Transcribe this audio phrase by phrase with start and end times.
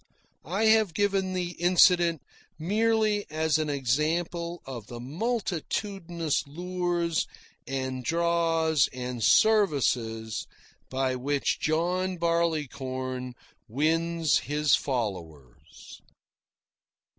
[0.49, 2.23] I have given the incident
[2.57, 7.27] merely as an example of the multitudinous lures
[7.67, 10.47] and draws and services
[10.89, 13.35] by which John Barleycorn
[13.67, 16.01] wins his followers.